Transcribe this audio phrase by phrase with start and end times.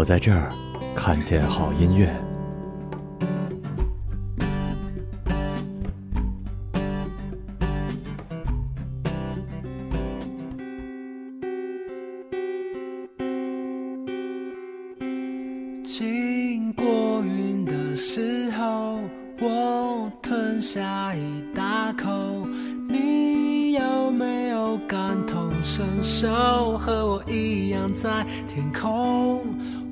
[0.00, 0.50] 我在这儿
[0.96, 2.08] 看见好音乐。
[15.84, 16.86] 经过
[17.22, 18.98] 云的时候，
[19.38, 22.08] 我吞下一大口。
[22.88, 26.78] 你有没有感同身受？
[26.78, 29.39] 和我一样在天空，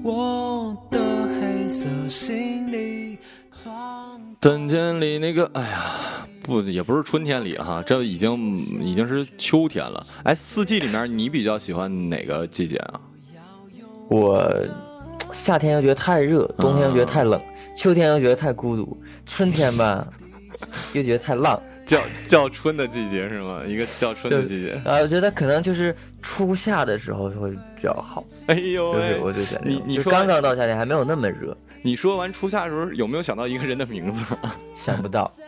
[0.09, 0.99] 我的
[1.39, 3.19] 黑色行李
[3.51, 4.19] 装。
[4.41, 10.07] 春天里那个，哎呀，不，也不是春天里哈，这已经已经是秋天了。
[10.23, 13.01] 哎，四季里面你比较喜欢哪个季节啊？
[14.09, 14.51] 我
[15.31, 17.39] 夏天又觉得太热，冬天又觉得太冷，
[17.77, 20.09] 秋天又觉得太孤独，春天吧
[20.95, 21.61] 又觉得太浪。
[21.89, 23.63] 叫叫春的季节是吗？
[23.67, 24.73] 一个叫春的季节。
[24.85, 28.23] 啊，我觉得可能就是初夏的时候会比较好。
[28.47, 34.23] 哎呦就是，我就觉得你你说刚刚到夏天还没有那么热，你说完初夏的时候，有没有想到一个人的名字？
[34.77, 35.33] 想不到。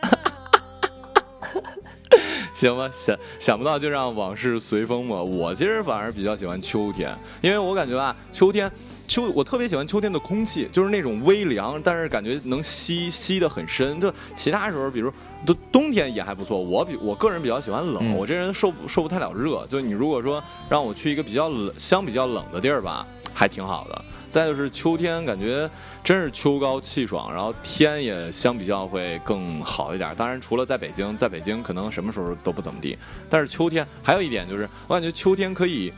[2.55, 5.21] 行吧，想想不到就让往事随风吧。
[5.21, 8.71] 我其实反而比较喜欢秋天，因为我感觉啊，秋天
[9.07, 13.99] 秋我特别喜欢秋天的空气，就是那种微凉，但是感觉能吸吸得很深。
[13.99, 15.11] 就其他时候，比如
[15.45, 16.59] 冬冬天也还不错。
[16.59, 19.65] 我比我个人比较喜欢冷，嗯我这人受受不太了热。
[19.67, 24.05] 就你如果说让我去一个比较冷、相比较冷的地儿吧，还挺好的。
[24.29, 25.69] 再就是秋天，感觉
[26.03, 30.15] 真是秋高气爽，然后天也相比较会更好一点。
[30.15, 32.97] 当然，除了在北京，在北京可能什么时候都不怎么地。
[33.29, 35.91] 但是秋天还有一点就是，我感觉秋天可以，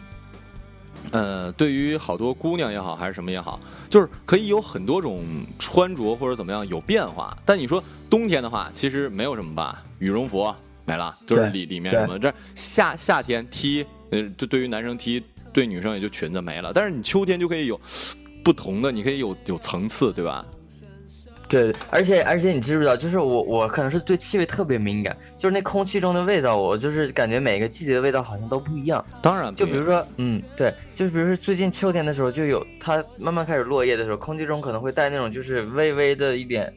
[1.12, 3.60] 呃，对于好多姑娘也好，还是什么也好，
[3.90, 5.24] 就是可以有很多种
[5.60, 7.38] 穿着或者怎么样有变化。
[7.46, 10.54] 但你说冬天的话，其实没有什么吧，羽绒服
[10.86, 16.74] 没了，就是里里面什么这夏夏天 T，呃，就对于男生 T，对女生也就裙子没了。
[16.74, 17.80] 但是你秋天就可以有
[18.44, 20.46] 不同的，你可以有有层次，对吧？
[21.54, 29.06] 对，而且而且你知不知道，就是我我可能是对气味特别敏感，就是那空气中的味道，我就是感觉每个季节的味道好像都不一样。
[29.22, 36.74] 当然就比如说，嗯，对，就是比如说最近秋天的时候，就有它慢慢开始落叶的时候，空气中可能会带那种就是微微的一点，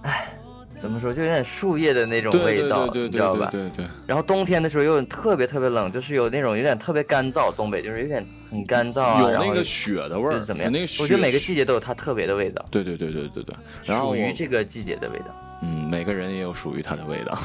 [0.00, 0.37] 哎，
[0.80, 3.48] 怎么说，就有点树叶的那种味道，对对对你知道吧？
[3.50, 3.84] 对对。
[4.06, 10.72] 然后冬天的时候又特别特别冷，就是有那种有点特别干燥，东北就是有点很干燥啊，有那个雪的味儿，怎么样？
[10.72, 10.86] 那个。
[11.02, 13.54] 我觉得每个季节都有它特别的味道，对对对对对对。
[13.84, 15.26] 然后属于这个季节的味道。
[15.62, 17.36] 嗯，每个人也有属于它的味道。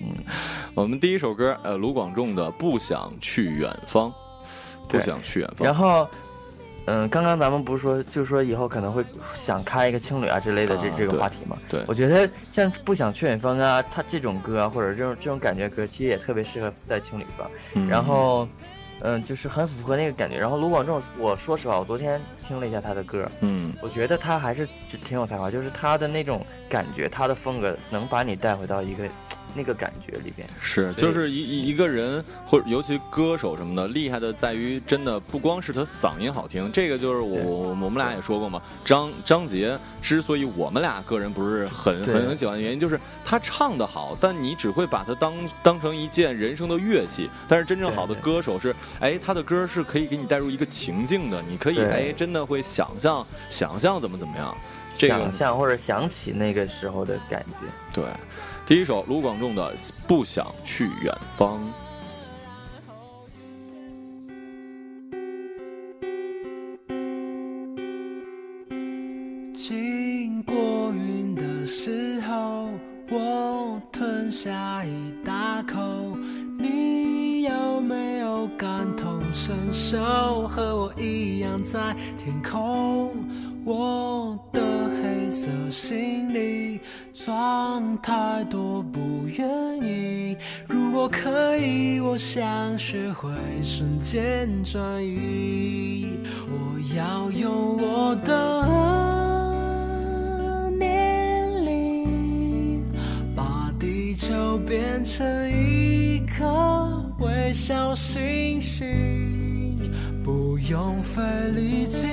[0.00, 0.14] 嗯，
[0.74, 4.10] 我们第一首歌，呃，卢广仲的《不想去远方》，
[4.88, 5.64] 不想去远方。
[5.64, 6.08] 然后，
[6.88, 9.04] 嗯，刚刚咱们不是说，就说以后可能会
[9.34, 11.58] 想开一个青旅啊之类的这、啊这个话题嘛？
[11.68, 17.46] 对我觉得像不想去远方啊，他这种歌啊，或者这种这种感觉歌，其实也特别适合在青旅放。
[17.74, 18.48] 嗯然后，
[19.00, 20.38] 嗯，就是很符合那个感觉。
[20.38, 24.66] 然后卢广仲，我说实话，我昨天听了一下他的歌，嗯，我觉得他还是
[25.04, 29.04] 挺有才华，就是他的那种感觉，他的风格能把你带回到一个
[29.54, 30.48] 那个感觉里边。
[30.60, 38.60] 是，就是一一一个人，或者尤其歌手什么的，厉害的在于真的不光是他嗓音好听，这个就是我我我们俩也说过嘛。
[38.84, 47.28] 张张杰之所以我们俩个人不是很很很喜欢的原因，就是他唱的好，但你只会把它当当成一件人生的乐器。
[47.48, 54.56] 但是真正好的歌手是，哎，他的歌是可以给你带入一个情境的，你可以哎真的会想象想象怎么怎么样。
[54.94, 57.66] 这个想象或者想起那个时候的感觉。
[57.92, 58.04] 对，
[58.68, 59.74] 第一首卢广仲的
[60.06, 61.58] 《不想去远方》。
[69.54, 70.54] 经过
[70.92, 72.68] 云的时候，
[73.08, 75.78] 我吞下一大口。
[76.58, 80.46] 你有没有感同身受？
[80.46, 83.14] 和我一样在天空。
[83.68, 84.62] 我的
[85.02, 86.80] 黑色行李
[87.12, 89.46] 装太多，不愿
[89.82, 90.34] 意。
[90.66, 93.28] 如果可以，我想学会
[93.62, 96.18] 瞬间转移。
[96.48, 98.64] 我要用我的
[100.78, 102.82] 年龄，
[103.36, 109.76] 把地球变成一颗微小星星，
[110.24, 111.22] 不用费
[111.54, 112.06] 力气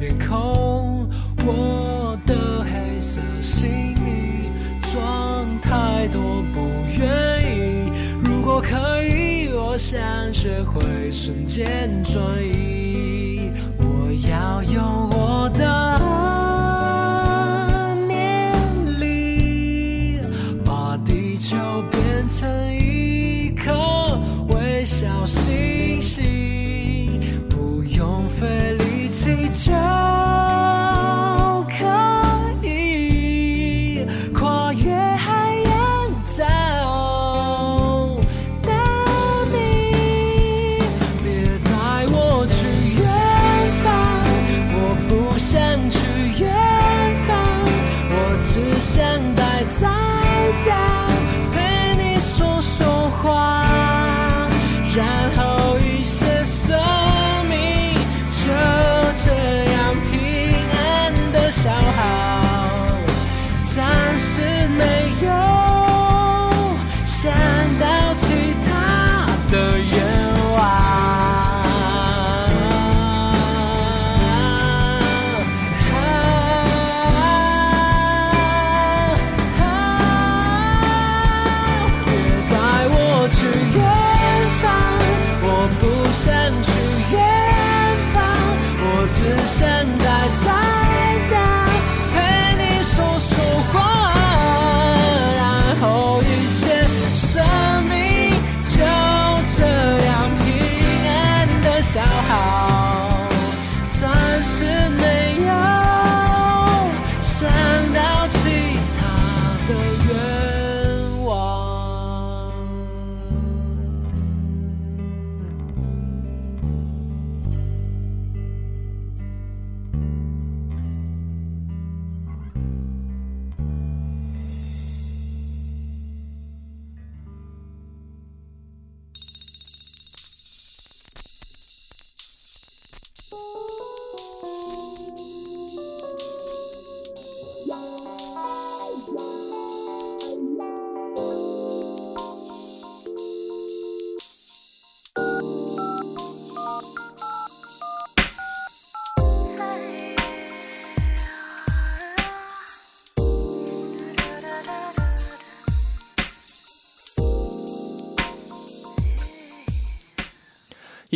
[0.00, 1.06] 天空。
[1.44, 4.48] 我的黑色行李
[4.80, 7.92] 装太多，不愿意。
[8.24, 10.00] 如果可以，我想
[10.32, 13.50] 学会瞬间转移。
[13.76, 16.00] 我要用我的
[18.08, 18.54] 念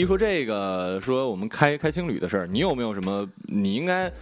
[0.05, 3.27] 一说这个，说我们开开青旅的事儿，你有没有什么？
[3.49, 4.13] 你应该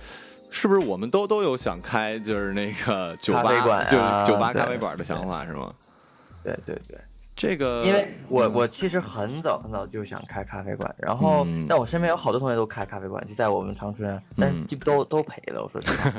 [0.49, 5.75] 是不是我们都都有想开，就是那个酒吧，就酒吧、咖啡馆的想法是吗？
[6.45, 6.97] 对对对。
[7.35, 16.13] 这个，因为我嗯我其实很早很早就想开咖啡馆，然后、嗯但我身边有好多同学都开咖啡馆，就在我们长春，但都都赔了，我说实话。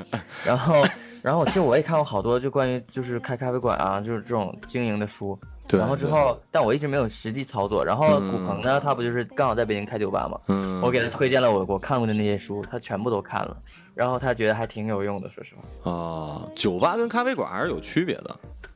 [0.43, 0.83] 然后
[1.21, 5.39] 然后其实我也看过好多就关于就是开咖啡馆啊，就是这种经营的书。
[5.67, 7.83] 对然后之后，但我一直没有实际操作。
[7.83, 10.39] 然后嗯古鹏呢，他不就是刚好在北京开酒吧嘛？
[10.47, 13.57] 嗯，我给他推荐了我我看过的那些书，他全部都看了，
[13.95, 15.91] 然后他觉得还挺有用的，说实话。
[15.91, 18.35] 啊，酒吧跟咖啡馆还是有区别的。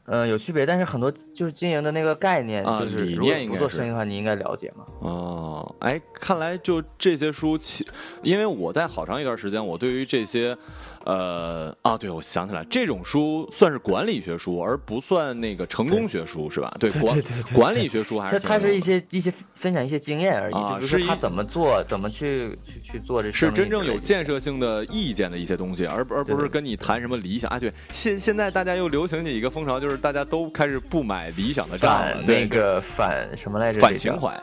[0.10, 4.86] 嗯、有区别，但是很多就是经营的那个概念，啊就是理如果不做念应该是生意的话，你应该了解嘛。
[5.00, 7.86] 哦，哎，看来就这些书，其
[8.22, 10.58] 因为我在好长一段时间，我对于这些，
[11.08, 16.70] 呃，啊，对，我想起来，这种书算是管理学书，而不算那个成功学书，是吧？
[16.82, 17.24] 对，管
[17.54, 27.50] 管理学书还是它是一些一些分享一些经验而已，啊就是他怎么做，怎么去去去做这生意是真正有建设性的意见的一些东西，而而不是跟你谈什么理想。
[27.50, 33.80] 啊，对，现现在大家又流行起一个风潮，就是大家都开始不买理想的账了，对那个反什么来着？
[33.80, 34.38] 这个反情怀。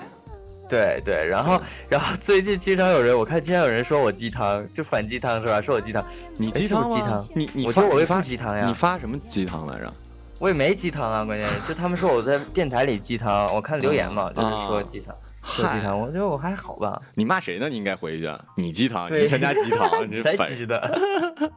[0.75, 5.61] 对对，然后然后最近经常有人，我看经常有人说我鸡汤，就反鸡汤是吧？
[5.61, 6.05] 说我鸡汤，
[6.37, 7.25] 你鸡汤鸡汤？
[7.35, 9.93] 你你我说我也发鸡汤呀你发什么鸡汤来着？
[10.41, 15.15] 我也没鸡汤啊，关键是就他们说我在电台里鸡汤，我看留言嘛，就是说鸡汤，
[15.45, 17.69] 说鸡，汤，我觉得我还好吧，你骂谁呢？
[17.69, 20.49] 你应该回去，你鸡汤，对你全家鸡汤， 你才是反。
[20.51, 21.53] 鸡的。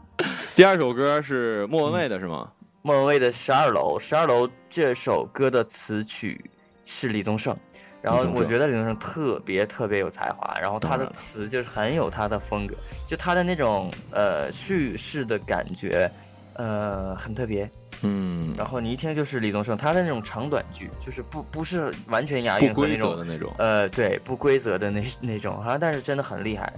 [0.55, 2.49] 第二首歌是莫文蔚的是吗？
[2.83, 6.49] 莫文蔚的《十二楼》，《十二楼》这首歌的词曲
[6.85, 7.57] 是李宗盛，
[8.01, 12.75] 然后我觉得李宗盛特别特别有才华，然后他的词就是很有他的风格，
[13.07, 16.09] 就他的那种呃叙事的感觉，
[16.53, 17.69] 呃很特别，
[18.03, 26.71] 嗯，然后你一听就是李宗盛，他的那种长短句，就是不不是完全押不规韵和那种则的那种，呃对不规则的那那种，好像但是真的很厉害，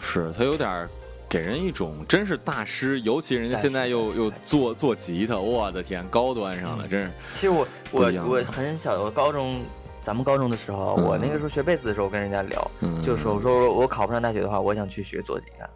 [0.00, 0.88] 是他有点
[1.28, 9.60] 给人一种真是大师，尤其人家现在又又做做吉他，我的天，高端上了，真是其实我我我很小，我高中
[10.06, 15.68] 咱们高中的时候，嗯我那个时候学贝斯的时候，跟人家聊，嗯就说我说我考不上大学的话，我想去学做吉他。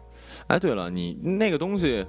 [0.47, 2.05] 哎，对了，你那个东西，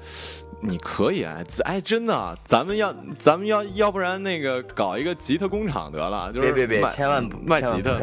[0.61, 7.99] 你可以哎，哎，真的，咱们要咱们要要不然那个搞一个吉他工厂得了，就是别别别千万不卖吉他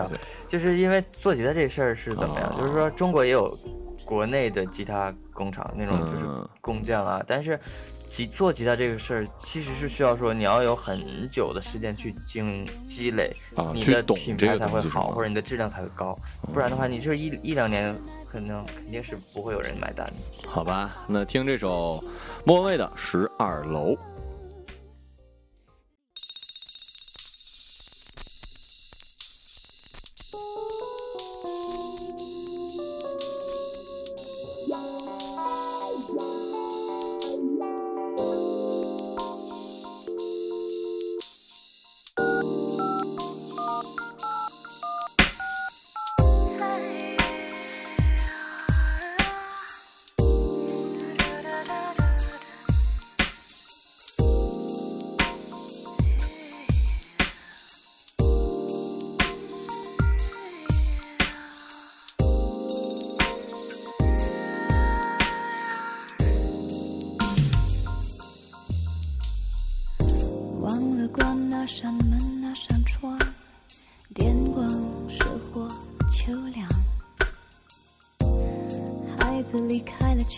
[0.46, 2.50] 就是因为做吉他这事儿是怎么样？
[2.50, 3.50] 哦就是说中国也有
[4.04, 7.58] 国内的吉他工厂那种就是嗯工匠啊，但是
[8.10, 16.18] 吉做吉他这个事儿其实是需要说你要有很久的时间去经积累，啊，你的品牌才会好，或者你的质量才会高，
[16.54, 17.96] 不然的话你就是一一两年
[18.28, 20.50] 可能肯定是不会有人买单的。
[20.50, 22.04] 好吧，那听这首
[22.44, 23.94] 莫文蔚的《十二楼》。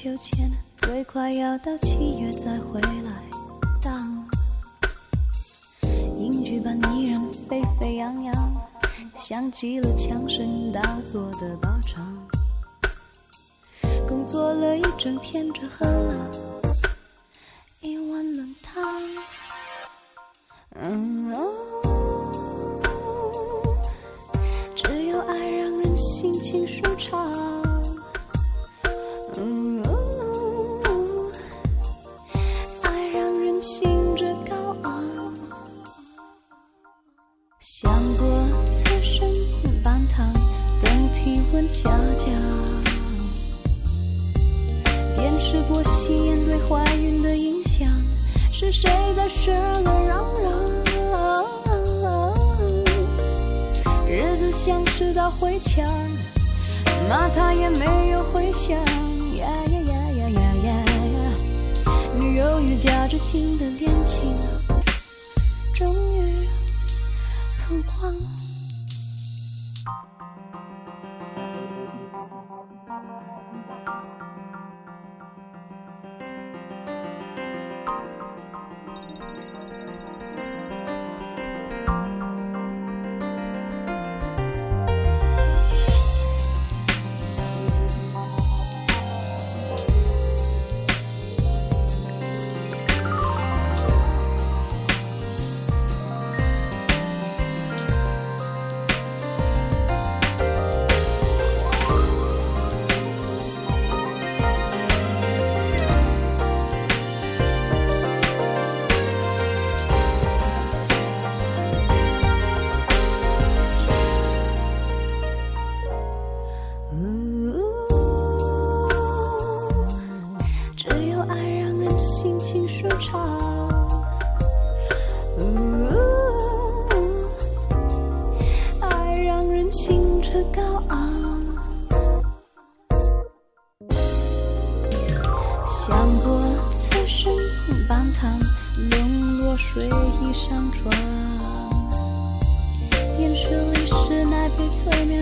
[0.03, 3.11] 秋千，最快要到七月再回来。
[3.83, 4.27] 当
[6.17, 8.33] 影剧般依然沸沸扬扬，
[9.15, 12.03] 像极了枪声大作的靶场。
[14.09, 16.31] 工作了一整天，只喝了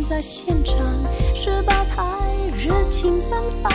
[0.09, 0.75] 在现场，
[1.35, 2.03] 十八台
[2.57, 3.71] 热情奔放，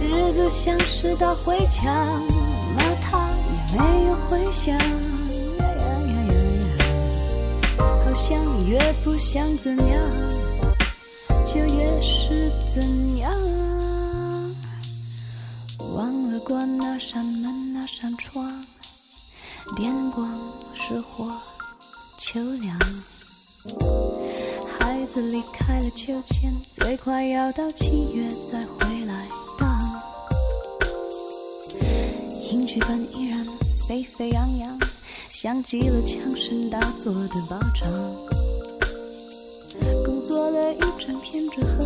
[0.00, 1.92] 日子像是道回墙，
[2.76, 4.78] 骂他也没有回响。
[7.76, 10.00] 好像越不想怎样，
[11.44, 13.32] 就越是怎样。
[15.96, 18.48] 忘了关那扇门，那扇窗。
[19.76, 20.32] 电光
[20.72, 21.30] 石火，
[22.30, 22.78] 秋凉。
[24.78, 29.26] 孩子离开了秋千，最快要到七月再回来。
[29.58, 29.80] 荡。
[32.52, 33.46] 影剧本依然
[33.88, 34.78] 沸沸扬扬，
[35.32, 37.90] 像极了枪声大作的爆场。
[40.04, 41.82] 工作了一整天，只喝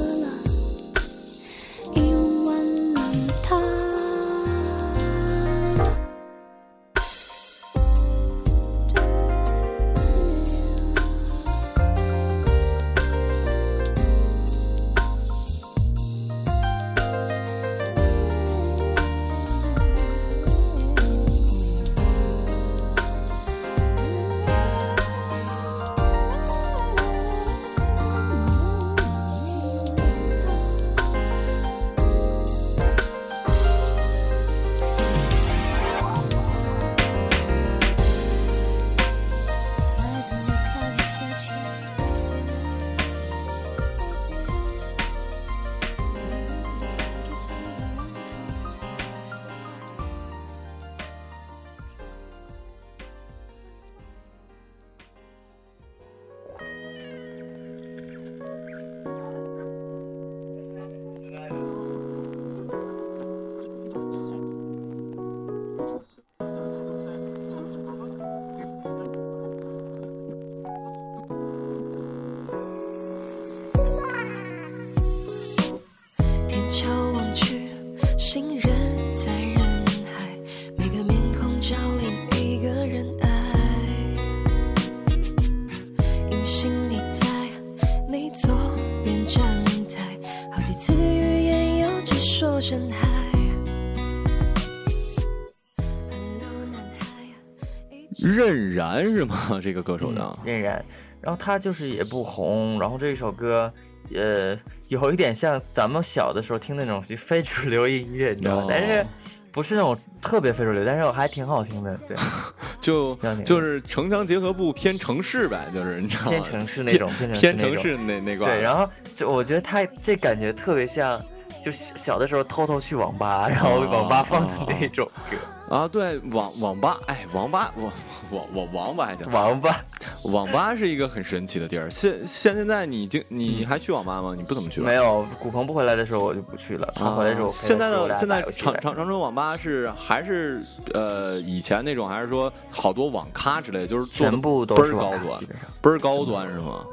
[98.53, 99.61] 任然是吗？
[99.62, 100.85] 这个歌手的，任然，
[101.21, 103.73] 然后他就是也不红，然后这一首歌，
[104.15, 104.57] 呃，
[104.88, 108.62] 有一点像咱们小的时候听那种就非主流音乐，你知道吗？
[108.62, 109.05] 哦但是
[109.53, 112.17] 不是那种特别非主流，但是我还挺好听的，对，
[112.81, 116.31] 就就是城乡结合部偏城市呗，就是你知道吗？
[116.31, 118.47] 偏城市那种，偏城市偏那那那块。
[118.47, 121.23] 对，然后就我觉得他这感觉特别像，
[121.62, 125.37] 就小小的时候偷偷去网吧，然后网吧放的那种歌。
[125.73, 127.91] 啊，对，网网吧，哎，网吧，网
[128.31, 129.83] 网网网吧还行，网吧
[130.25, 131.91] 网吧是一个很神奇的地儿。
[131.91, 134.35] 现现现在你经你还去网吧吗？
[134.37, 134.87] 你不怎么去吧？
[134.89, 140.61] 没有，古鹏不回来的时候我就不去了，他回来的时候啊现在的现在长长长春网吧是还是
[140.93, 145.67] 呃以前那种，还是说好多网咖之类的，就是全部都是高端基，本上。
[145.81, 146.85] 倍儿高端是吗？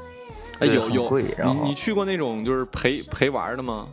[0.60, 3.86] 哎，有有你你去过那种就是陪陪玩的吗？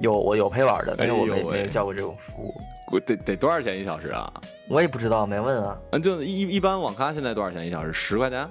[0.00, 2.62] 有我有陪玩的，但是我没有叫过这种服务，我
[3.00, 4.32] 得得多少钱一小时啊？
[4.68, 5.78] 我也不知道，没问啊。
[5.90, 7.92] 嗯，就一一般网咖现在多少钱一小时？
[7.92, 8.48] 十块钱？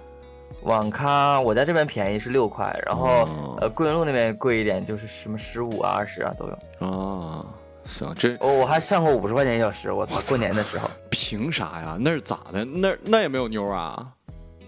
[0.61, 6.57] 网咖我在这边便宜是六块，然后、哦呃桂林路那边贵一点，就是什么十五啊、二十啊都有。
[6.79, 7.45] 哦，
[7.83, 10.19] 行，这哦，我还上过五十块钱一小时，我操！
[10.27, 11.97] 过年的时候凭啥呀？
[11.99, 12.65] 那是咋的？
[12.65, 14.07] 那那也没有妞啊？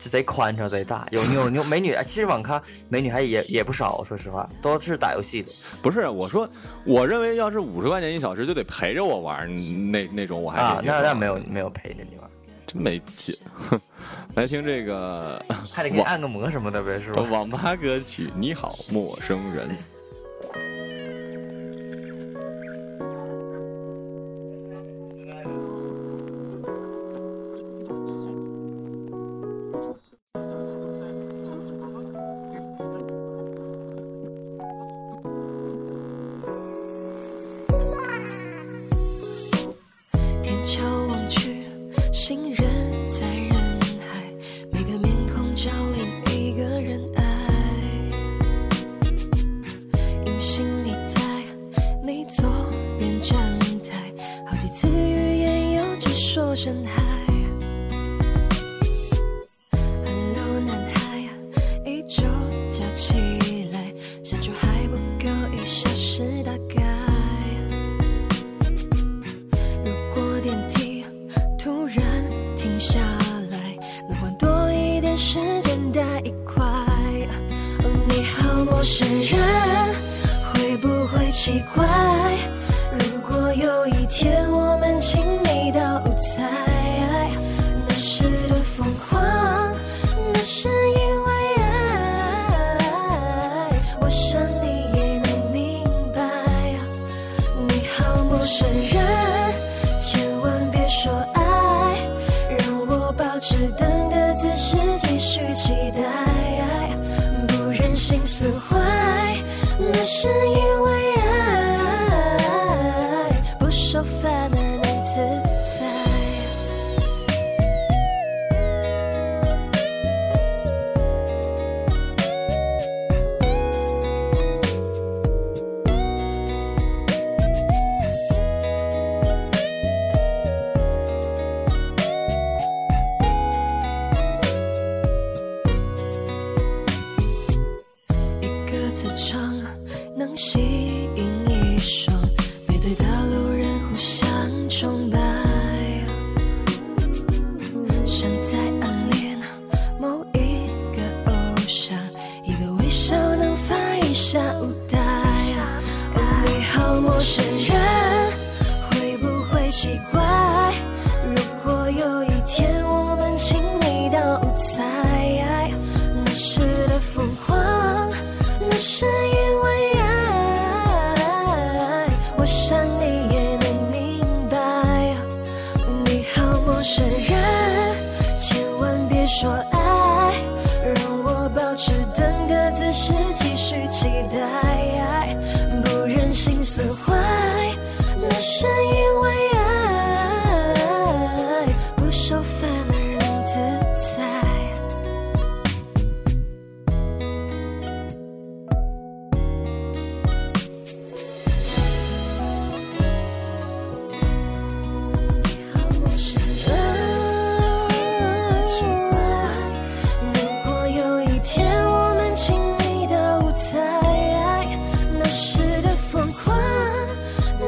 [0.07, 6.49] 就贼宽敞贼大，有妞妞美女，哎其实网咖美女还也也不少，说实话，都是打游戏的不是，我说，
[6.85, 9.47] 我认为要是五十块钱一小时就得陪着我玩，
[9.91, 12.29] 那那种我还那那没有没有陪着你玩，
[12.65, 13.35] 真没劲。
[13.53, 13.79] 哼
[14.35, 15.43] 来听这个
[15.73, 17.21] 还得给你按个摩什么的呗，是吧？
[17.23, 19.67] 网吧歌曲《你好，陌生人》。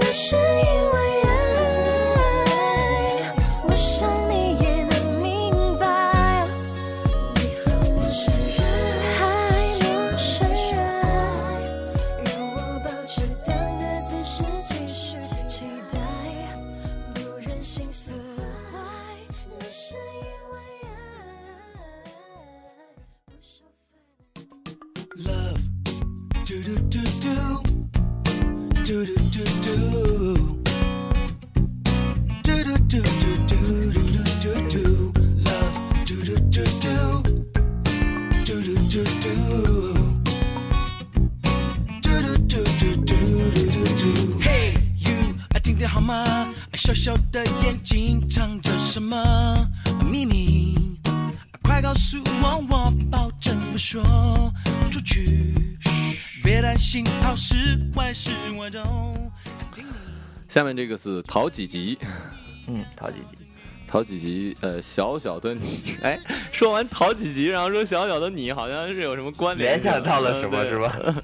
[0.10, 0.69] 这是。
[60.50, 61.98] 下面这个是陶几集，
[62.68, 63.38] 嗯，陶几集。
[63.88, 66.20] 陶几集，呃，小小的你， 哎，
[66.52, 71.16] 说完陶几集，然后说小小的你，好像是有什么关联联，想到了什么嗯是吧？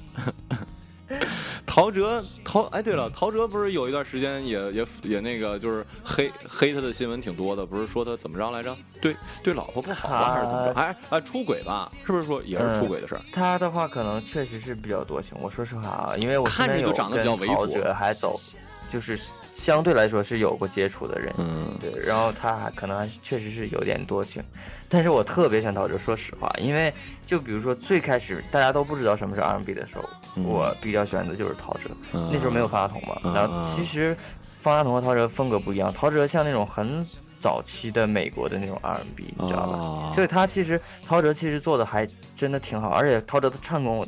[1.64, 8.76] 陶喆，陶，哎，对了，陶喆不是有一段时间也也也那个，就是黑黑他的新闻挺多的，不是说他怎么着来着？
[9.00, 10.72] 对对，老婆不好吧，还是怎么着？
[10.80, 11.88] 哎哎啊，出轨吧？
[12.04, 13.20] 是不是说也是出轨的事儿？
[13.32, 15.36] 他的话可能确实是比较多情。
[15.40, 18.40] 我说实话啊，因为我看着身边有就长得比较猥琐还走，
[18.88, 19.18] 就是
[19.52, 21.32] 相对来说是有过接触的人。
[21.38, 24.42] 嗯，对，然后他还可能还是确实是有点多情，
[24.88, 26.92] 但是我特别喜欢陶喆，说实话，因为
[27.26, 30.04] 就比如说最开始大家都不知道什么是 R&B 的时候，
[30.36, 34.16] 嗯我比较喜欢的就是陶喆，嗯那时候没有方大同嘛，嗯然后其实
[34.62, 37.04] 方大同和陶喆风格不一样，陶喆像那种很
[37.40, 39.76] 早期的美国的那种 R&B，你知道吧？
[39.78, 44.06] 哦所以他其实陶喆其实做的还真的挺好，而且陶喆的唱功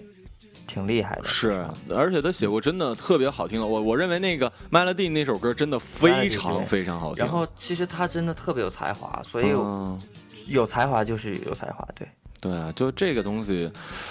[0.68, 7.24] 挺厉害的，是，而且他写过真的特别好听的，我我认为那个 Melody 那首歌真的非常非常好听。
[7.24, 9.98] 然后其实他真的特别有才华，所以嗯
[10.46, 12.06] 有才华就是有才华，对。
[12.40, 13.68] 对啊，就这个东西，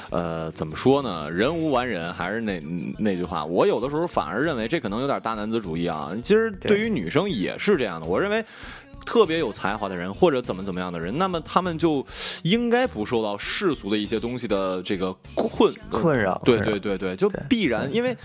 [0.10, 1.32] 呃，怎么说呢？
[1.32, 2.60] 人无完人，还是那
[3.00, 3.46] 那句话。
[3.46, 6.12] 我有的时候反而认为这可能有点大男子主义啊。
[6.22, 8.06] 其实对对于女生也是这样的。
[8.06, 8.43] 我认为。
[9.08, 12.06] 特别有才华的人，或者怎么怎么样的人，那么他们就
[12.43, 18.15] 应该不受到世俗的一些东西的这个困困扰对对对对，就必然，因为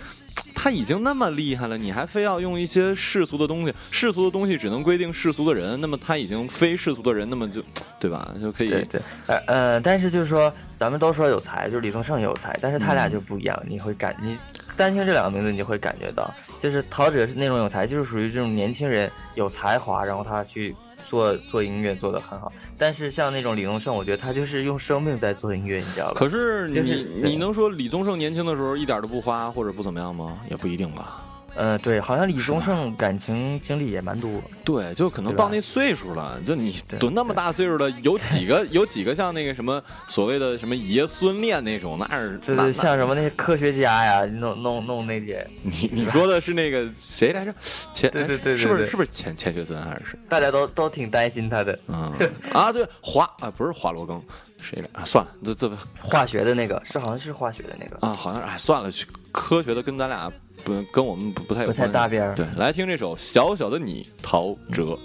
[0.55, 7.63] 他已经那么厉害了，你还非要用一些世俗的东西，世俗的东西只能规定世俗的人，那么他已经非世俗的人，那么就
[8.01, 8.35] 对吧？
[8.41, 14.37] 就可以对对，呃呃，但是就是说，咱们都说有才，就是李宗盛也有才，但是他俩嗯就不一样，你会感你
[14.83, 20.75] 单听这两个名字，你就会感觉到，就是陶喆是那种有才，就是属于这种年轻人有才华，然后他去
[21.09, 26.15] 做做音乐做得很好，但是像那种李宗盛，我觉得他就是用生命在做音乐，你知道吧？
[26.17, 30.39] 可是你、就是你能说李宗盛年轻的时候一点都不花或者不怎么样吗？
[30.51, 31.25] 也不一定吧。
[31.55, 34.31] 呃，对，好像李宗盛感情经历也蛮多，
[34.65, 47.55] 对，就可能到那岁数了，就你都那么大岁数了，有几个有几个像那个什么所谓的什么爷孙恋那种，那是就那是像什么那些科学家呀，弄弄弄那些，你你说的是那个谁来着？
[47.93, 50.19] 钱对对对对是不是是不是钱钱学森还是谁？
[50.29, 52.11] 大家都都挺担心他的嗯
[52.53, 54.21] 啊，对华啊不是华罗庚，
[54.61, 55.05] 谁来啊？
[55.05, 58.07] 算了，这这化学的那个，是好像是化学的那个。
[58.07, 60.33] 啊，好像是哎算了，去科学的跟咱俩
[60.65, 64.99] 不，跟我们不太不太有，对，来听这首小小的你，陶喆。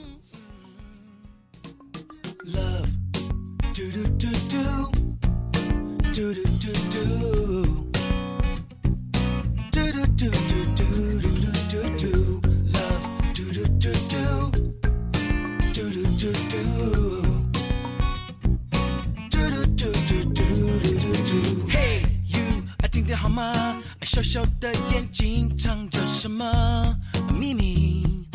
[24.07, 26.95] 小小的眼睛藏着什么
[27.37, 28.25] 秘密？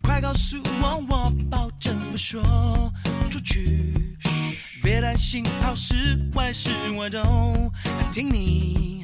[0.00, 2.40] 快告诉我，我保证不说
[3.28, 4.16] 出去。
[4.80, 7.20] 别担心，好事坏事我都
[8.12, 9.02] 听你，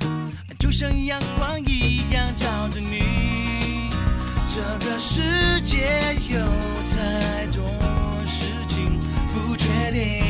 [0.59, 3.90] 就像阳光一样照着你。
[4.48, 6.38] 这个世界有
[6.87, 7.66] 太多
[8.24, 8.98] 事情
[9.35, 10.23] 不确定，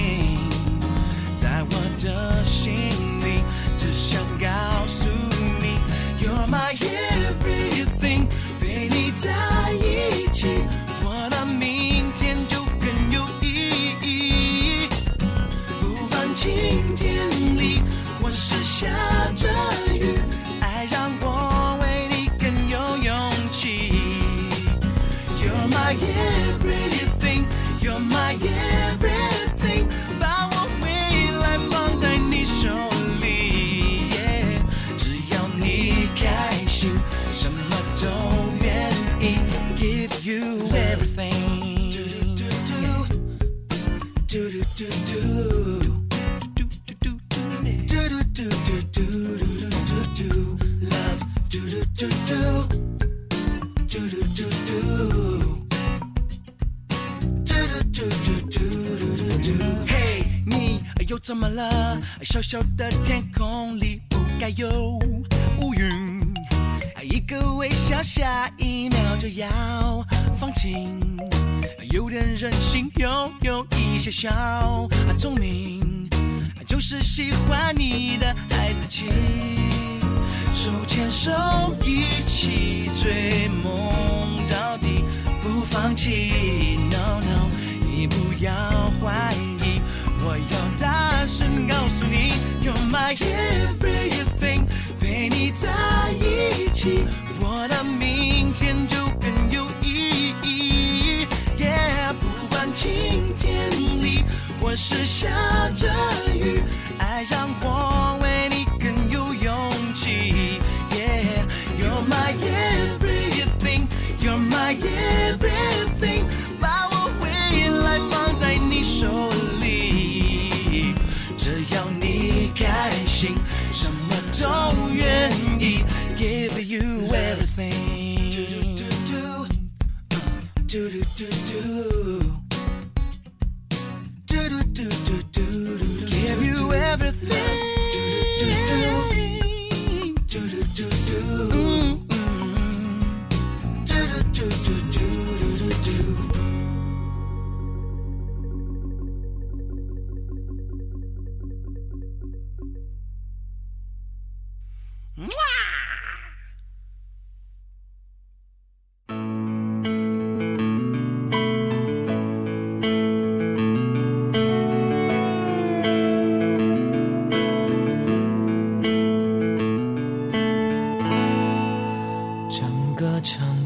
[62.34, 64.98] 小小的天空里不该有
[65.58, 66.20] 乌云，
[67.00, 70.04] 一个微笑，下一秒就要
[70.36, 71.00] 放晴。
[71.92, 76.10] 有点任性，又有一些小聪明，
[76.66, 79.04] 就是喜欢你的孩子气。
[80.52, 81.30] 手牵手
[81.84, 85.04] 一起追梦到底，
[85.40, 86.73] 不放弃。
[95.54, 95.70] 在
[96.20, 97.04] 一起，
[97.40, 101.26] 我的明天就更有意义。
[101.58, 104.24] 耶不管晴天里
[104.60, 105.28] 或是下
[105.76, 105.88] 着
[106.34, 106.60] 雨，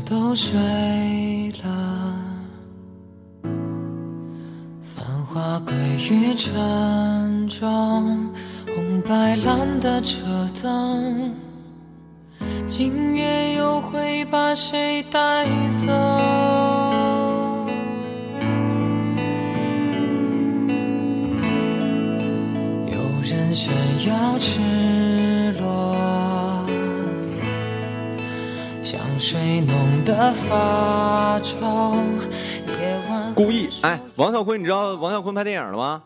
[0.04, 0.56] 都睡
[1.62, 2.14] 了，
[4.94, 5.74] 繁华归
[6.10, 8.32] 于沉重，
[8.74, 11.34] 红白蓝的车灯，
[12.68, 15.44] 今夜又会把谁带
[15.84, 15.92] 走？
[22.86, 23.72] 有人炫
[24.06, 24.38] 耀
[29.28, 31.58] 水弄得发臭，
[32.66, 36.02] 夜晚故意哎，王啸坤，你知道王啸坤拍电影了吗？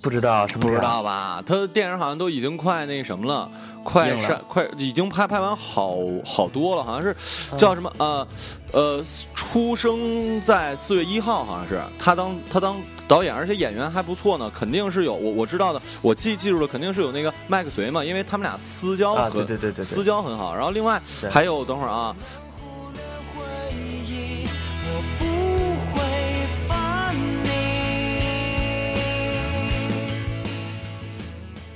[0.00, 1.42] 不知道什么不知道吧？
[1.44, 3.50] 他电影好像都已经快那什么了，
[3.84, 7.14] 快上快已经拍拍完好好多了，好像是
[7.58, 8.26] 叫什么呃
[8.72, 20.98] 呃，出生在四月一号，好像是他当他当导演，而且演员还不错呢，肯定是有我我知道的，我记记住了，肯定是有那个麦克隋嘛，因为他们俩私交啊对对对对私交很好，然后另外
[21.30, 22.16] 还有等会儿啊，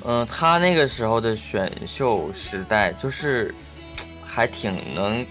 [0.05, 3.55] 嗯，他那个时候的选秀时代，就是
[4.25, 5.25] 还挺能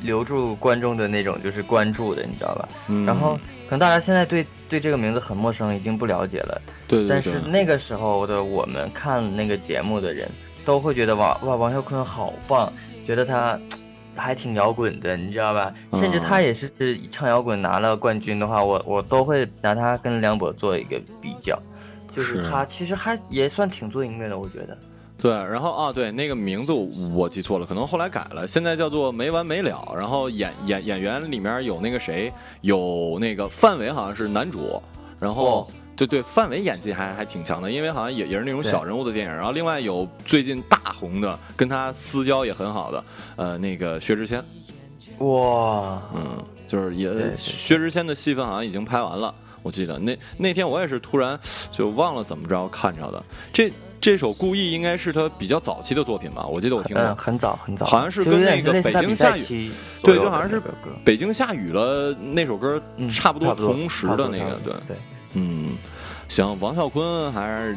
[0.00, 2.68] 留住观众的那种，就是关注的，你知道吧？
[2.88, 6.60] 嗯然后可能大家现在对对这个名字很陌生，已经不了解了。
[6.88, 10.28] 对对对，但是那个时候的我们看那个节目的人，
[10.64, 12.72] 都会觉得哇哇王啸坤好棒，
[13.04, 13.58] 觉得他
[14.16, 15.72] 还挺摇滚的，你知道吧？
[15.94, 16.68] 甚至嗯他也是
[17.10, 21.56] 唱摇滚拿了冠军的话，我我都会拿他跟梁博做一个比较，
[22.10, 24.76] 就是是他其实还也算挺做音乐的，我觉得。
[25.16, 29.94] 对，然后啊，对，那个名字我我记错了，可能后来改了，现在叫做没完没了。
[29.96, 34.82] 然后演演演员里面有那个谁，有那个范伟，好像是男主。
[35.18, 39.30] 然后、哦对对，范伟演技还还挺强的，因为好像也也是那种小人物的电影。
[39.30, 43.04] 然后另外有最近大红的，跟他私交也很好的，
[43.36, 44.42] 呃，那个薛之谦，
[45.18, 51.38] 哇，嗯，就是也薛之谦的戏份好像已经拍完了，我记得那那天我也是突然
[51.70, 53.22] 就忘了怎么着看着的。
[53.52, 56.46] 这这首《故意》应该是他比较早期的作品吧？
[56.46, 57.04] 我记得我听过。
[57.04, 59.70] 嗯，很早很早，好像是跟那个北京下雨
[60.02, 60.62] 对，就好像是
[61.04, 64.96] 北京下雨了那首歌，嗯差不多同时的那个，对，对。
[65.34, 65.76] 嗯，
[66.28, 67.76] 行，王啸坤还是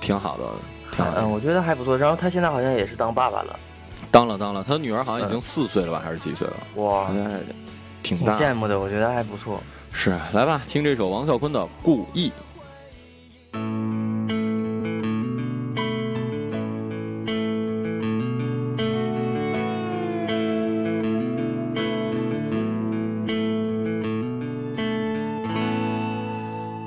[0.00, 0.44] 挺好的，
[0.94, 1.22] 挺好的。
[1.22, 1.96] 嗯，我觉得还不错。
[1.96, 3.58] 然后他现在好像也是当爸爸了，
[4.10, 6.54] 当了当了，他女儿好像已经嗯四岁了吧，还是几岁了？
[6.74, 7.10] 哇
[8.02, 8.32] 挺大。
[8.32, 9.60] 羡慕的，我觉得还不错。
[10.00, 12.30] 是，来吧，听这首王啸坤的《故意》。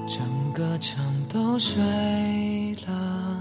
[0.07, 1.83] 整个城都睡
[2.87, 3.37] 了，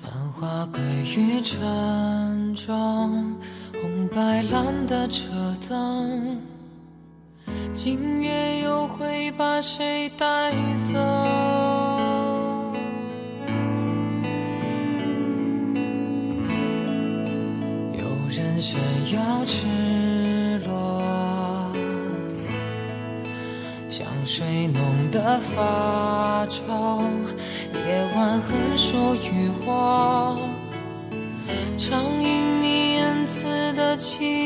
[0.00, 0.80] 繁华归
[1.16, 3.36] 于沉重，
[3.82, 5.24] 红白蓝的车
[5.68, 6.40] 灯，
[7.84, 10.52] 今夜又会把谁带
[10.90, 10.98] 走？
[17.92, 18.80] 有人炫
[19.12, 19.66] 耀赤
[20.66, 21.70] 裸，
[23.90, 26.62] 香水浓得发臭，
[27.74, 30.38] 夜晚很属于我，
[31.76, 34.43] 畅饮你恩赐的情。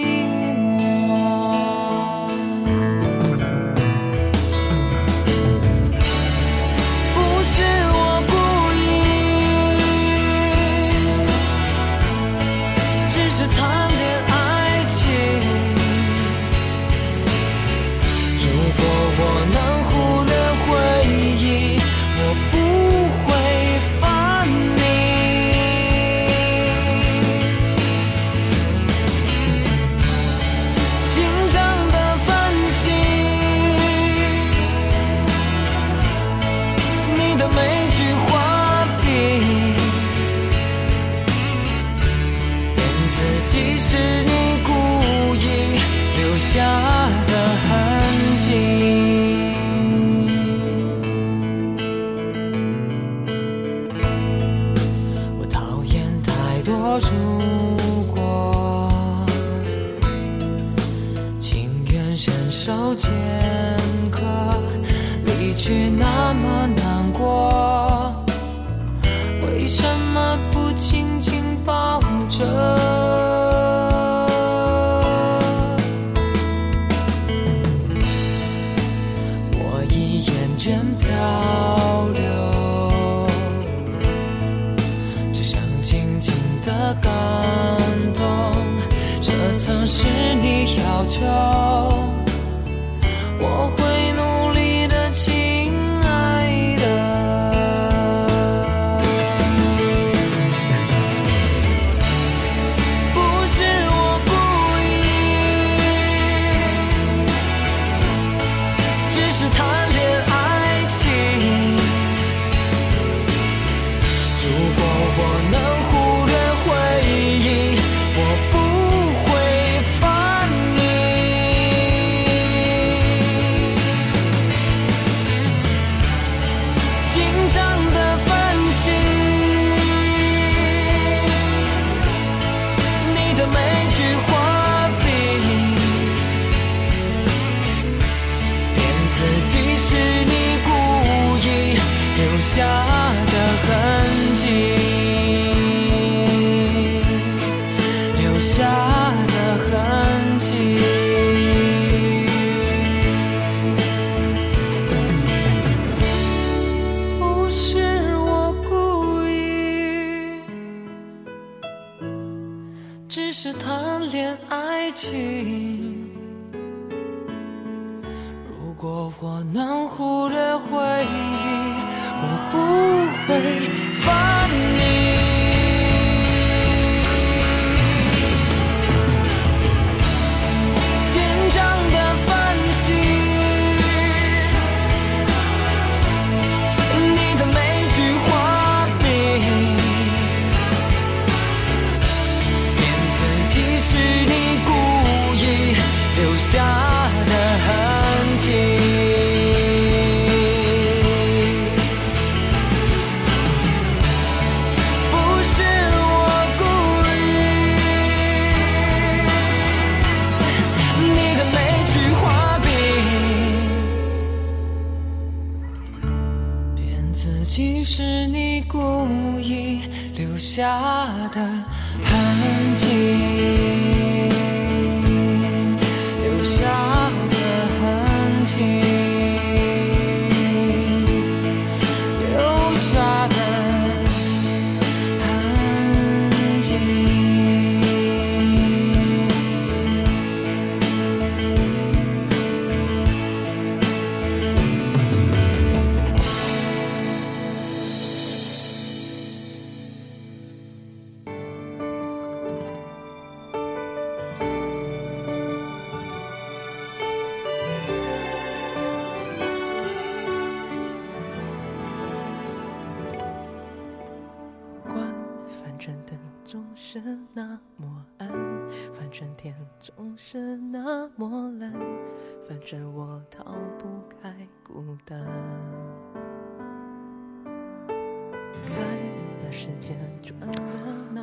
[142.59, 142.98] 家。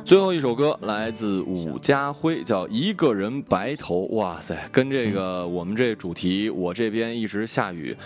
[0.06, 4.02] 最后一首歌来自伍家辉，叫《一个人白头》。
[4.14, 7.96] 哇塞，跟这个我们这主题，我这边一直下雨，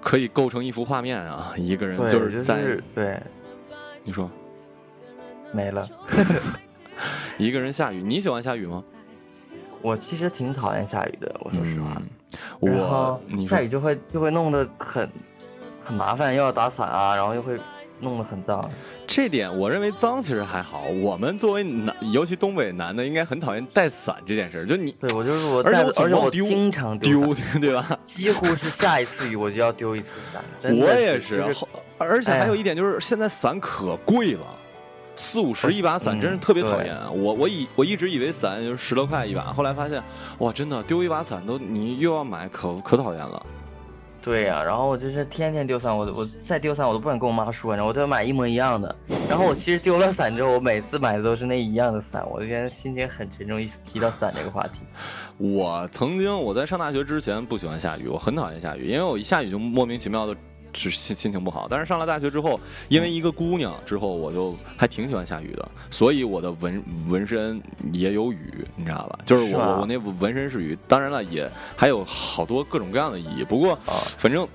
[0.00, 1.52] 可以构成一幅画面啊！
[1.56, 2.60] 一个人对，就就是在
[2.94, 3.20] 对
[4.04, 4.30] 你说，
[5.50, 5.88] 没了。
[7.36, 8.84] 一个人下雨，你喜欢下雨吗？
[9.82, 12.00] 我其实挺讨厌下雨的，我说实话。
[12.60, 15.10] 我下雨就会就会弄得很
[15.82, 17.58] 很麻烦，又要打伞啊，然后又会
[18.00, 18.70] 弄得很脏。
[19.06, 20.82] 这点我认为脏其实还好。
[21.02, 24.66] 我们作为男，尤其东北男的，应该很讨厌带伞这件事儿。
[24.66, 27.96] 就你对我就是我而且我，而且我经常丢伞，对吧？
[28.02, 30.42] 几乎是下一次雨我就要丢一次伞。
[30.58, 31.64] 真的我也是，就是
[31.98, 34.40] 而且还有一点就是，现在伞可贵了。
[35.20, 36.96] 四五十一把伞，嗯真是特别讨对厌。
[37.10, 40.00] 我我以我一直以为伞就是十多块一把，后来发现，
[40.38, 43.46] 哇，真的丢一把伞都你又要买，可可讨厌了。
[44.28, 48.94] 对呀、然后我就是天天丢伞，我我再丢伞我都不敢跟我妈说，呢我都要买一模一样的。
[49.26, 53.58] 然后我其实丢了伞之后，我每次买的都是那一样的伞，我就现在心情很沉重。
[53.58, 54.80] 一提到伞这个话题，
[55.38, 60.36] 我曾经我在上大学之前不喜欢下雨，我很讨厌下雨，因为我一下雨就莫名其妙的。
[60.74, 62.58] 是心心情不好，但是上了大学之后，
[62.88, 67.60] 因为一个姑娘之后，我就还挺喜欢下雨的，所以我的纹纹身
[67.92, 69.18] 也有雨，你知道吧？
[69.24, 73.44] 就是我我我那纹身是雨，当然了，也还有好多各种各样的意义。
[73.44, 74.46] 不过，啊反正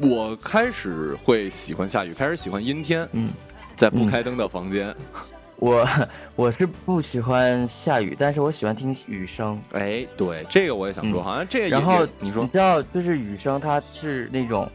[0.00, 3.30] 我开始会喜欢下雨，开始喜欢阴天，嗯，
[3.76, 4.94] 在不开灯的房间，
[5.56, 5.86] 我
[6.34, 9.60] 我是不喜欢下雨，但是我喜欢听雨声。
[9.72, 14.68] 哎，对，这个我也想说，嗯好像这个然后你说，你知道，就是雨声，它是那种，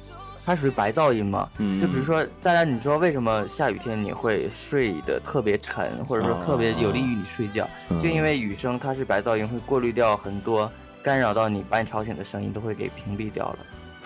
[0.48, 1.50] 它属于白噪音嘛。
[1.58, 7.68] 嗯，就比如说，大家你知道为什么下雨天你会睡得特别沉，或者说特别有利于你睡觉？
[7.90, 10.72] 嗯就因为雨声它是白噪音，会过滤掉很多
[11.04, 13.58] 干扰到你、把你吵醒的声音，都会给屏蔽掉了。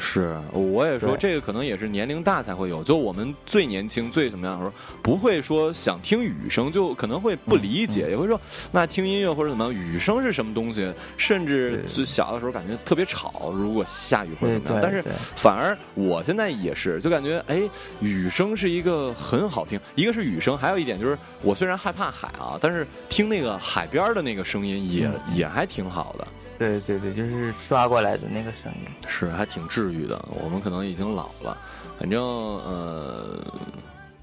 [0.01, 4.73] 是，我也说这个可能也是年龄大才会有，就我们最年轻、最怎么样的时候，
[5.03, 8.41] 不会说想听雨声，就可能会不理解，嗯也会说
[8.71, 10.91] 那听音乐或者怎么样，雨声是什么东西？
[11.15, 15.03] 甚至小的时候感觉特别吵，如果下雨或者怎么样，但是
[15.35, 17.61] 反而我现在也是，就感觉哎，
[17.99, 25.11] 雨声是一个很好听，一个是雨声，还有一点就是我虽然害怕海啊，但是听那个海边儿的那个声音也、嗯。
[25.35, 26.27] 也还挺好的。
[26.69, 28.87] 对对对，就是刷过来的那个声音。
[29.07, 30.23] 是还挺治愈的。
[30.29, 31.57] 我们可能已经老了，
[31.97, 33.39] 反正呃，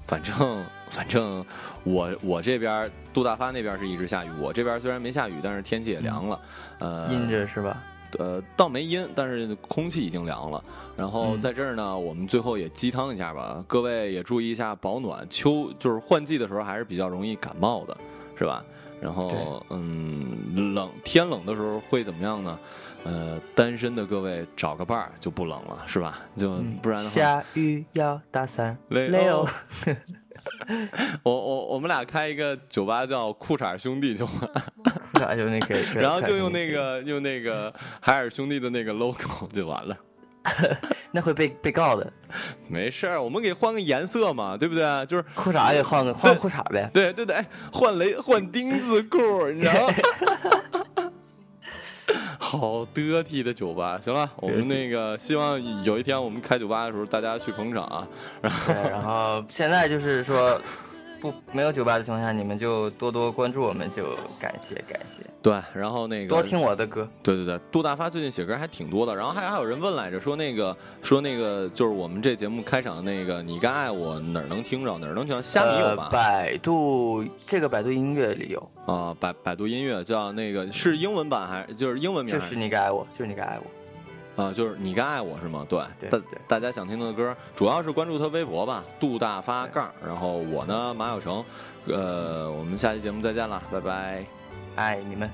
[0.07, 1.45] 反正反正
[1.83, 6.39] 我我这边杜大发那边是一直下雨，我这边虽然没下雨，但是天气也凉了，
[6.79, 7.83] 呃，阴着是吧？
[8.17, 10.63] 呃，倒没阴，但是空气已经凉了。
[10.95, 15.27] 然后嗯在这儿呢，我们最后也鸡汤一下吧，各位也注意一下保暖。
[15.29, 17.97] 秋就是换季的时候还是比较容易感冒的，
[18.37, 18.63] 是吧？
[19.01, 22.59] 然后嗯，冷天冷的时候会怎么样呢？
[23.05, 26.19] 呃，单身的各位找个伴儿就不冷了，是吧？
[26.35, 29.47] 就嗯不然的话，下雨要打伞，雷雷欧欧。
[31.23, 34.25] 我我我们俩开一个酒吧叫裤衩兄弟就
[35.13, 39.97] 就那个， 然后就用那个用那个海尔兄弟的那个 logo 就完了。
[41.11, 42.11] 那会被被告的，
[42.67, 44.83] 没事儿，我们给换个颜色嘛，对不对？
[45.05, 46.89] 就是裤衩也换个换裤衩呗。
[46.93, 49.93] 对对对，哎换雷换钉子裤，你知道吗？
[52.41, 58.07] 好得体的酒吧，行了，我们那个希望有一天我们开酒吧的时候，大家去捧场啊。
[58.41, 60.59] 然后对，然后现在就是说，
[61.19, 67.07] 不没有酒吧的情况下，你们就多多关注我们，就感谢感谢，对，然后那个多听我的歌。
[67.21, 76.09] 对对对，杜大发最近写歌还挺多的，然后还还有人问来着，说那个说那个就是我们这节目开场的那个你该爱我哪儿能听着哪儿能听着，虾米有呃，吧？
[76.11, 82.39] 百度这个百度音乐里有，啊，百百度音乐叫那个是英文版还是就是英文名就？
[82.39, 83.78] 是你该爱我，就是你该爱我。
[84.39, 85.65] 啊，就是你该爱我是吗？
[85.67, 85.79] 对，
[86.09, 86.17] 大
[86.47, 91.43] 大家想听的歌，主要是关注他微博吧，杜大发杠，然后我呢马小成，
[91.87, 94.25] 呃，我们下期节目再见了，拜拜。
[94.77, 95.29] 爱你们。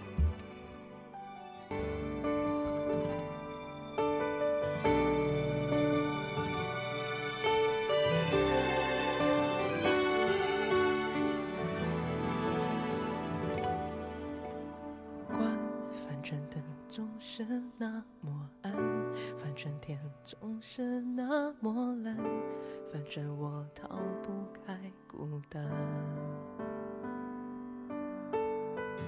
[15.28, 15.42] 关，
[16.08, 17.46] 反正灯总是
[17.78, 17.88] 那
[18.22, 18.74] 么暗，
[19.66, 22.16] 春天总是那么蓝，
[22.94, 25.60] 反正我逃不开孤单。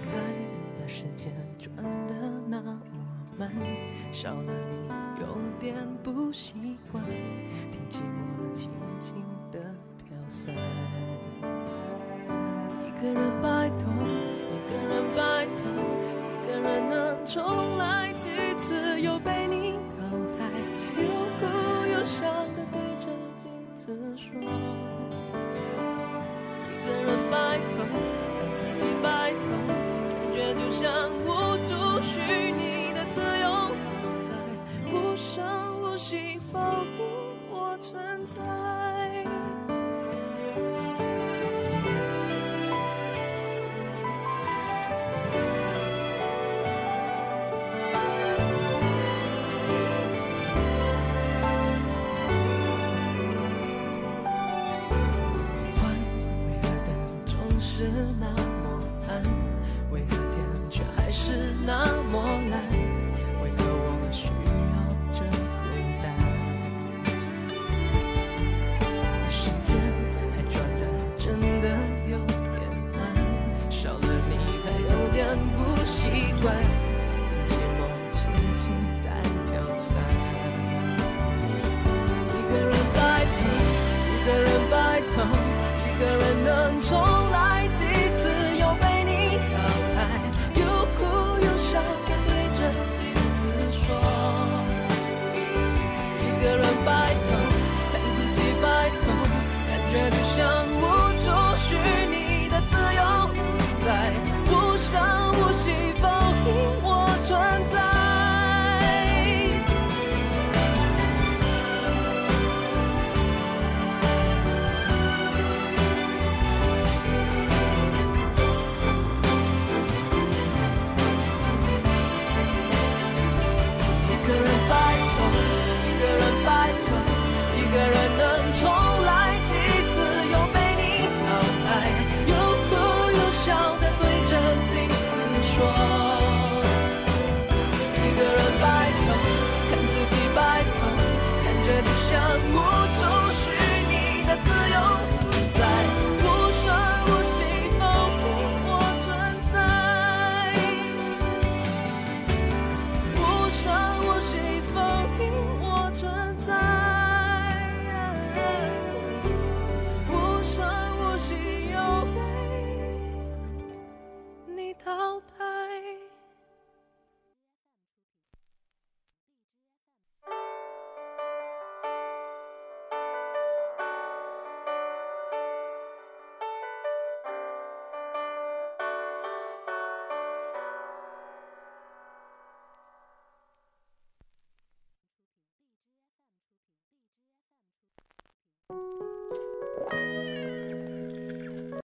[0.02, 0.12] 看
[0.80, 1.72] 那时间转
[2.08, 2.16] 的
[2.48, 2.82] 那么
[3.38, 3.52] 慢，
[4.12, 5.28] 少了你有
[5.60, 7.04] 点不习惯，
[7.72, 9.14] 听寂寞轻轻
[9.52, 9.60] 的
[9.96, 10.56] 飘散。
[12.84, 13.92] 一个人白头，
[14.50, 15.70] 一个人白头，
[16.34, 18.12] 一个人能重来